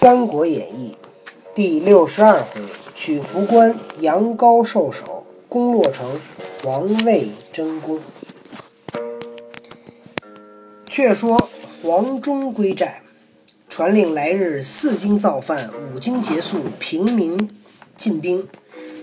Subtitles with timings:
[0.00, 0.96] 三国演义》
[1.54, 2.62] 第六十二回，
[2.94, 6.18] 取福关，杨高受首，攻洛城，
[6.64, 8.00] 王位争功。
[10.86, 11.36] 却说
[11.82, 13.02] 黄忠归寨，
[13.68, 17.50] 传令来日四更造饭，五更结束，平民
[17.94, 18.48] 进兵，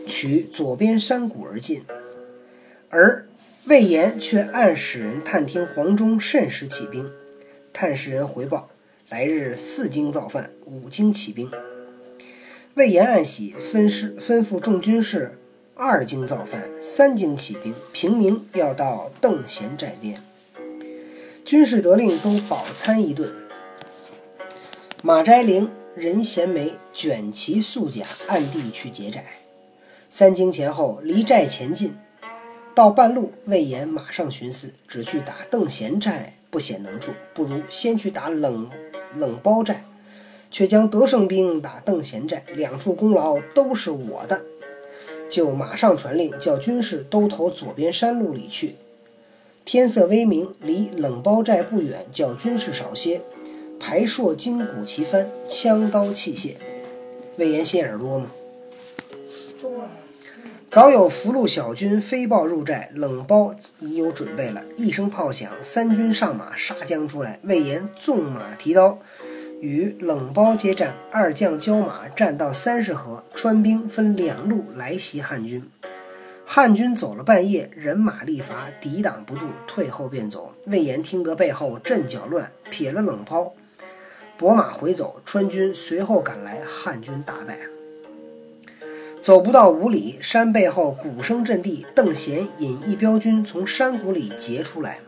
[0.08, 1.86] 取左边山谷而进。
[2.90, 3.28] 而
[3.66, 7.12] 魏延却暗使人探听黄忠甚时起兵，
[7.72, 8.70] 探使人回报。
[9.10, 11.50] 来日四更造饭，五更起兵。
[12.74, 15.40] 魏延暗喜，分师吩咐众军士：
[15.76, 17.74] 二更造饭，三更起兵。
[17.94, 20.22] 平民要到邓贤寨边。
[21.46, 23.34] 军士得令，都饱餐一顿。
[25.02, 29.24] 马斋灵、任贤梅卷旗素甲，暗地去劫寨。
[30.10, 31.96] 三更前后，离寨前进，
[32.76, 38.70] 到半路，魏延马上寻思：只去打邓贤寨不显能处，不如先去打冷。
[39.14, 39.86] 冷包寨，
[40.52, 44.44] 却将得胜兵打邓贤寨，两处功劳都是我的，
[45.30, 48.76] 就马上传令，叫军士都投左边山路里去。
[49.66, 53.22] 天色微明，离冷包寨不远，叫军士少些，
[53.80, 56.56] 排槊金鼓齐翻，枪刀器械。
[57.38, 58.32] 魏延心眼多吗？
[60.70, 64.64] 早有俘虏小军飞报入寨，冷包已有准备了。
[64.76, 67.40] 一声炮响，三军上马杀将出来。
[67.44, 69.00] 魏延纵马提刀，
[69.62, 70.96] 与冷包接战。
[71.10, 75.64] 二将交马，战到三十合，川兵分两路来袭汉军。
[76.46, 80.54] 汉军走了半夜，人马力乏，抵挡不住，退后便走。
[80.68, 83.54] 魏延听得背后阵脚乱，撇了冷包，
[84.38, 85.22] 拨马回走。
[85.26, 87.58] 川军随后赶来，汉军大败。
[89.28, 91.86] 走不到五里，山背后鼓声震地。
[91.94, 95.02] 邓贤引一彪军从山谷里截出来，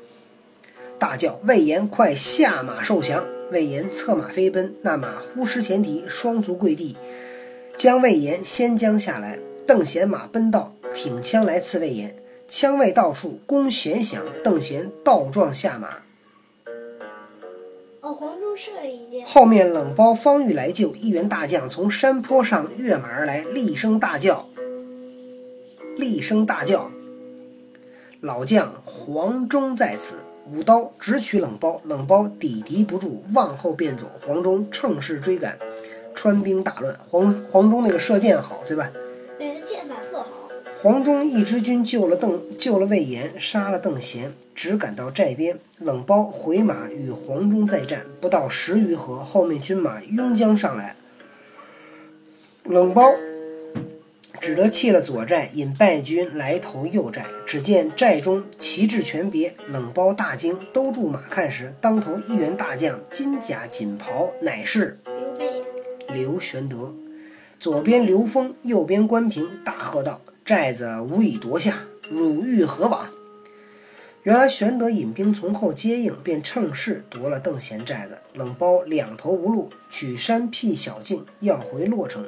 [0.97, 6.97] 大叫：“魏延，快下马受降！”魏延策马飞奔，那马忽失前蹄，双足跪地，
[7.77, 9.39] 将魏延先将下来。
[9.65, 12.13] 邓贤马奔到，挺枪来刺魏延，
[12.45, 16.08] 枪未到处，弓弦响，邓贤倒撞下马。
[19.25, 24.47] 后面冷包方欲来救，一员大将从山坡上跃马而来，厉声大叫
[25.97, 26.91] ：“厉声大叫！
[28.21, 30.15] 老将黄忠在此！”
[30.51, 34.09] 舞刀直取冷包，冷包抵敌不住，往后便走。
[34.25, 35.59] 黄忠乘势追赶，
[36.15, 36.97] 川兵大乱。
[37.07, 38.91] 黄黄忠那个射箭好，对吧？
[40.81, 45.59] 黄忠一支军救了邓，救了魏延，杀了邓贤，只赶到寨边。
[45.77, 50.95] 冷苞回马与黄忠再战，不到十余合，后面军马拥将上来。
[52.63, 53.13] 冷苞
[54.39, 57.25] 只得弃了左寨，引败军来投右寨。
[57.45, 65.63] 只见寨中旗帜全别，冷苞大惊，兜住马看时，当头一员大将，金甲锦袍，乃是刘备、
[66.13, 66.95] 刘玄德。
[67.59, 70.21] 左边刘封，右边关平，大喝道。
[70.49, 73.07] 寨子无以夺下，汝欲何往？
[74.23, 78.17] 原来玄德引兵从后接应，便趁势夺了邓贤寨子。
[78.33, 82.27] 冷包两头无路，取山僻小径，要回洛城。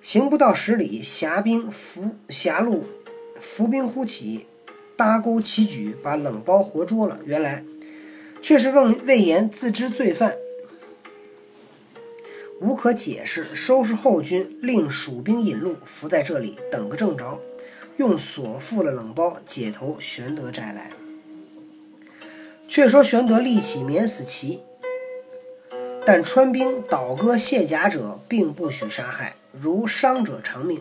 [0.00, 2.88] 行不到十里，峡兵伏峡路
[3.38, 4.48] 伏兵忽起，
[4.96, 7.20] 搭钩齐举，把冷包活捉了。
[7.24, 7.64] 原来
[8.40, 10.34] 却是魏魏延自知罪犯。
[12.62, 17.42] 无可解释，收拾后军，令蜀兵引路，伏在这里等个正着，
[17.96, 20.92] 用锁缚了冷包，解投玄德寨来。
[22.68, 24.60] 却说玄德立起免死旗，
[26.06, 30.80] 但川兵倒戈卸甲者，并不许杀害，如伤者偿命。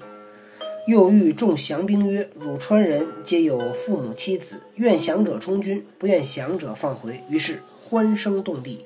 [0.88, 8.86] 又谕众降兵曰：“汝川人皆有父母妻子，愿降者充军，不愿降者放回。”于是欢声动地。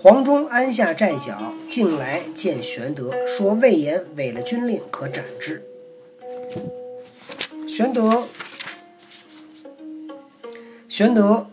[0.00, 5.60] 黄忠安下寨脚，进来见玄德，说：“魏延违了军令，可斩之。”
[7.66, 8.28] 玄德，
[10.88, 11.50] 玄德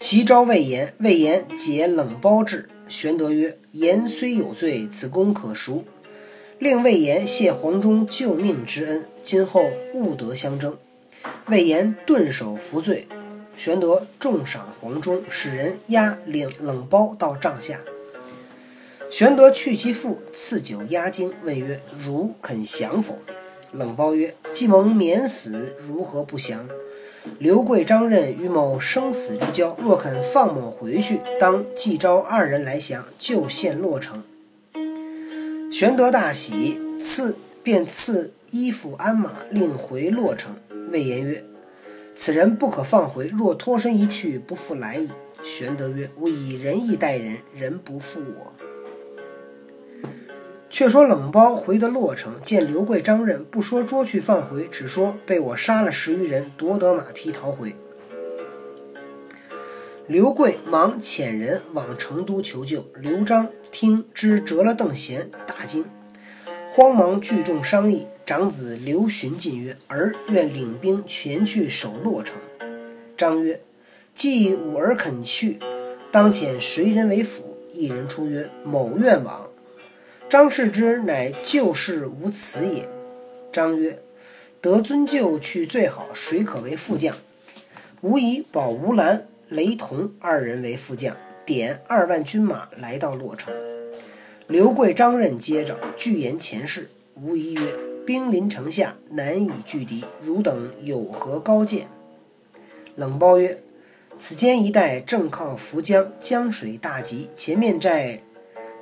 [0.00, 2.68] 急召魏延，魏延解冷包至。
[2.88, 5.84] 玄德曰：“言虽有罪，此功可赎，
[6.58, 10.76] 令魏延谢黄忠救命之恩，今后勿得相争。”
[11.46, 13.06] 魏延顿首服罪。
[13.56, 17.80] 玄德重赏黄忠，使人押领冷包到帐下。
[19.10, 23.18] 玄德去其父，赐酒压惊，问曰：“汝肯降否？”
[23.70, 26.68] 冷包曰：“既蒙免死，如何不降？
[27.38, 34.22] 刘贵、张任与某生死之交，若肯放某回去，当即召二人来降，就献洛城。”
[35.70, 40.56] 玄德大喜，赐便赐衣服鞍马，令回洛城。
[40.90, 41.44] 魏延曰。
[42.16, 45.08] 此人不可放回，若脱身一去，不复来矣。
[45.42, 48.52] 玄德曰：“吾以仁义待人，人不负我。”
[50.70, 57.74] 却说冷苞回得洛城，见刘贵、张任，不说捉去放回，只说被我杀了十余人，夺得马匹逃回。
[60.06, 62.86] 刘贵忙遣人往成都求救。
[63.00, 65.84] 刘璋听知折了邓贤，大惊，
[66.68, 68.06] 慌忙聚众商议。
[68.26, 72.38] 长子刘询进曰：“儿愿领兵前去守洛城。”
[73.18, 73.60] 张曰
[74.14, 75.58] ：“既吾儿肯去，
[76.10, 79.50] 当遣谁人为辅？”一人出曰：“某愿往。”
[80.30, 82.88] 张氏之，乃旧事无辞也。
[83.52, 84.02] 张曰
[84.62, 87.14] ：“得尊舅去最好，谁可为副将？”
[88.00, 93.52] 吾以保吴兰、雷同二人为副将，点二万军马来到洛城。
[94.46, 96.90] 刘贵、张任接着，具言前事。
[97.14, 97.60] 吴疑曰
[98.06, 101.88] ：“兵临城下，难以拒敌，汝等有何高见？”
[102.96, 103.62] 冷苞曰
[104.18, 108.20] ：“此间一带正靠涪江，江水大急，前面寨。”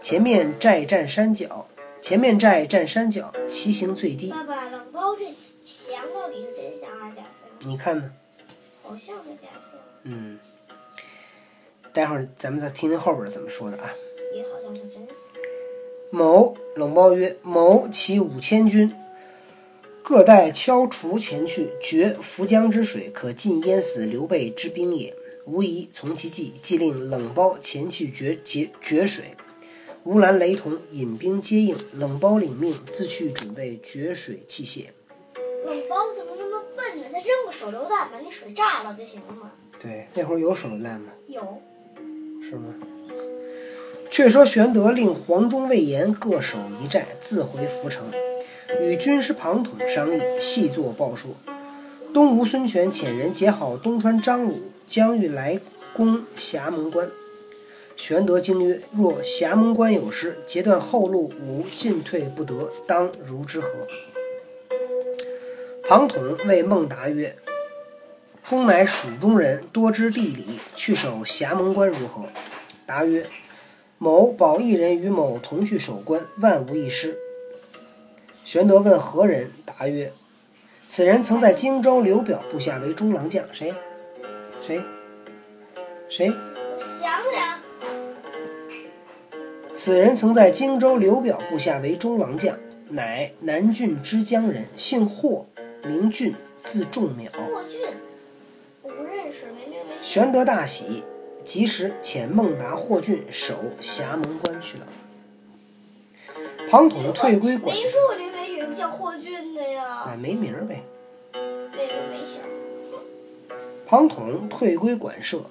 [0.02, 1.68] 前面寨占山脚，
[2.00, 4.30] 前面寨占山脚，骑行最低。
[4.32, 5.26] 爸爸，冷苞这
[5.62, 7.70] 降到底是真降还是假降？
[7.70, 8.10] 你看呢？
[8.82, 9.78] 好像是假降。
[10.02, 10.40] 嗯，
[11.92, 13.88] 待会儿咱们再听听后边怎么说的啊。
[14.34, 15.14] 也好像是真降。
[16.10, 18.92] 某冷苞曰：“某起五千军，
[20.02, 25.14] 各带敲锄前去，决涪江之水，可尽淹死刘备之兵也。
[25.44, 29.36] 无疑从其计，即令冷苞前去决决决水。”
[30.04, 34.86] 吴兰、雷同引兵接应，冷苞领命，自去准备决水器械。
[35.64, 37.06] 冷苞怎么那么笨呢？
[37.12, 39.52] 他扔个手榴弹，把那水炸了就行了吗？
[39.78, 41.12] 对，那会儿有手榴弹吗？
[41.28, 41.40] 有。
[42.42, 42.74] 是吗？
[44.10, 48.10] 却说玄德令黄忠、魏延各守一寨，自回涪城，
[48.80, 51.30] 与军师庞统商议，细作报说。
[52.12, 55.60] 东吴孙权遣人结好东川张鲁，将欲来
[55.94, 57.10] 攻峡门关。
[57.96, 63.68] 玄德惊曰：“若峡门关有失，截断后路，吾进退不得，当如之何？”
[65.88, 67.36] 庞统谓孟达曰
[68.48, 72.24] ：“公乃蜀中人，多知地理，去守峡门关如何？”
[72.86, 73.26] 答曰
[73.98, 77.16] ：“某保一人与某同去守关，万无一失。”
[78.44, 79.50] 玄德问何人？
[79.64, 80.12] 答曰
[80.88, 83.72] ：“此人曾在荆州刘表部下为中郎将。”谁？
[84.60, 84.82] 谁？
[86.08, 86.28] 谁？
[86.28, 87.60] 我想想。
[89.72, 92.58] 此人曾在荆州刘表部下为中郎将，
[92.90, 95.46] 乃南郡之江人，姓霍，
[95.84, 97.30] 名俊，字仲邈。
[97.30, 97.80] 霍俊，
[98.82, 100.02] 我不认识，没名没姓。
[100.02, 101.04] 玄德大喜，
[101.44, 104.86] 及时遣孟达、霍俊守峡门关去了。
[106.68, 107.82] 庞统退归管，没
[108.72, 109.84] 叫霍俊的呀。
[109.84, 110.82] 啊，没名儿呗。
[111.32, 112.40] 没名没姓。
[113.86, 115.42] 庞统退归馆舍，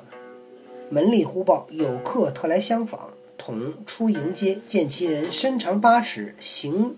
[0.90, 3.14] 门吏忽报有客特来相访。
[3.38, 6.96] 统出迎接，见其人身长八尺，形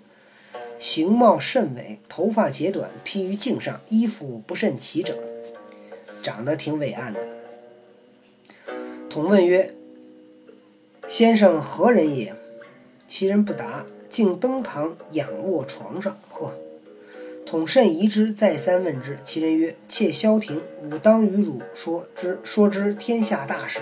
[0.78, 5.16] 形貌甚伟，头发截短，披于颈上，衣服不甚齐整，
[6.22, 7.20] 长得挺伟岸的。
[9.10, 9.74] 统问曰
[11.08, 12.36] ：“先生何人也？”
[13.08, 16.20] 其人不答，竟登堂仰卧床上。
[16.30, 16.54] 呵，
[17.48, 23.80] 统甚疑之，再三问之，其人曰：“妾萧庭，吾当与汝说之，说之天下大事。”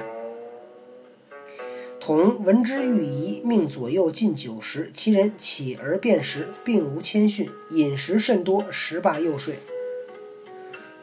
[2.00, 4.90] 统闻之欲疑，命左右进酒食。
[4.94, 9.56] 其人起而便食，并无谦逊，饮食甚多，食罢又睡。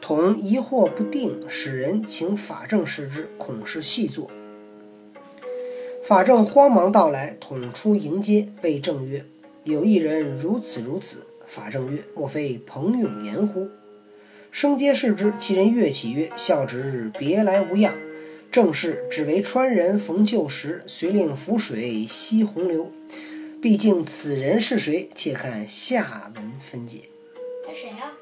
[0.01, 4.31] 统疑惑不定，使人请法正视之，恐是细作。
[6.09, 9.23] 法正慌忙到来，统出迎接，谓正曰
[9.63, 13.69] ：“有一人如此如此。”法正曰：“莫非彭永言乎？”
[14.49, 17.93] 生皆视之，其人跃起曰：“孝侄别来无恙。”
[18.49, 22.91] 正是只为川人逢旧时，遂令浮水吸洪流。
[23.61, 25.11] 毕竟此人是谁？
[25.13, 27.01] 且看下文分解。
[27.63, 28.13] 他谁呀？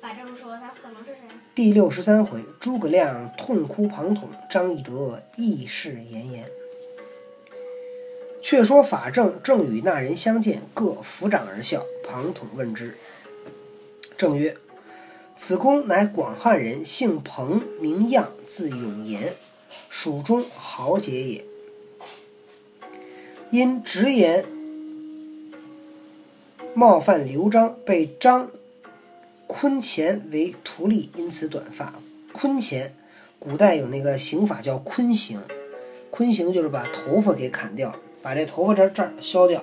[0.00, 1.20] 法正说他可能是谁？
[1.54, 6.46] 第六十三回，诸葛亮痛哭庞统，张翼德义释严颜。
[8.44, 11.82] 却说法正正与那人相见，各抚掌而笑。
[12.06, 12.94] 庞统问之，
[14.18, 14.58] 正曰
[15.34, 19.32] ：“此公乃广汉人，姓彭，名样，字永言。”
[19.88, 21.44] 蜀中豪杰也，
[23.48, 24.44] 因直言
[26.74, 28.50] 冒犯刘璋，被张
[29.46, 31.94] 坤乾为徒隶，因此短发。
[32.34, 32.94] 坤乾，
[33.38, 35.40] 古代有那个刑法叫坤刑，
[36.10, 39.62] 坤刑就是把头发给砍掉，把这头发这这儿削掉。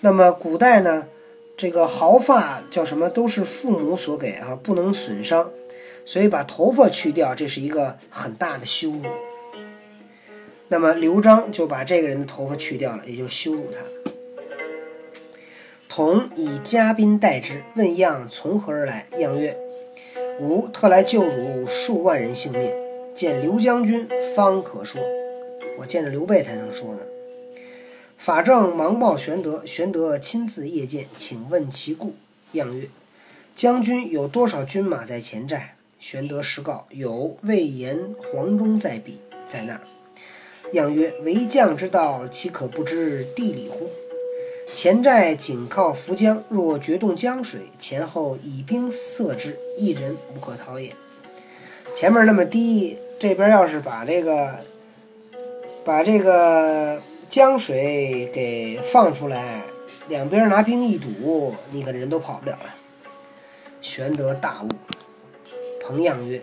[0.00, 1.08] 那么古代呢，
[1.56, 5.50] 这个毫发叫什么，都是父母所给啊，不能损伤。
[6.06, 9.02] 所以把头发去掉，这是一个很大的羞辱。
[10.68, 13.78] 那么刘璋就把这个人的头发去掉了，也就是羞辱他。
[15.88, 19.06] 同以嘉宾待之，问样从何而来？
[19.18, 19.56] 样曰
[20.40, 22.70] ：“吾特来救汝数万人性命，
[23.14, 25.00] 见刘将军方可说。
[25.78, 27.00] 我见着刘备才能说呢。”
[28.24, 32.14] 法正忙报玄德，玄德亲自谒见，请问其故。
[32.52, 32.88] 样曰
[33.54, 39.82] ：“将军有多少军马在前寨？”玄德实告：“有魏延、黄忠在彼，在那儿。”
[40.72, 43.90] 样曰：“为将之道，岂可不知地理乎？
[44.72, 50.94] 前寨紧靠涪江，若决动江水，前后以兵塞之，一人无可逃也。
[51.94, 54.60] 前面那么低，这边要是把这个
[55.84, 57.02] 把这个
[57.34, 59.64] 江水给放出来，
[60.08, 62.76] 两边拿兵一堵，你可人都跑不了了。”
[63.82, 64.68] 玄德大悟。
[65.82, 66.40] 彭样曰。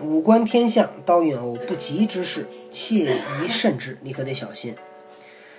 [0.00, 3.96] 五官天象，当有不吉之事，切宜慎之。
[4.02, 4.74] 你可得小心。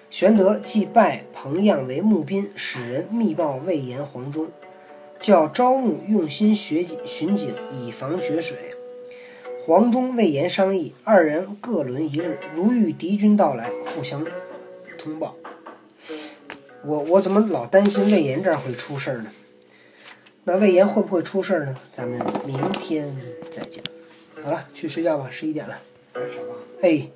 [0.09, 4.49] 玄德即拜彭样为募宾，使人密报魏延、黄忠，
[5.21, 8.72] 叫招募用心学巡警，以防决水。
[9.65, 14.27] 黄忠、魏延商议，二人各轮一日，如遇敌军到来，互相
[14.97, 15.37] 通报。
[16.83, 19.31] 我我怎么老担心魏延这儿会出事儿呢？
[20.43, 21.77] 那魏延会不会出事儿呢？
[21.93, 23.15] 咱们明天
[23.49, 23.81] 再讲。
[24.41, 25.79] 好了，去睡觉吧，十一点了。
[26.81, 27.07] 哎。